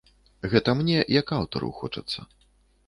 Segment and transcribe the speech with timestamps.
[0.53, 2.19] Гэта мне як аўтару хочацца.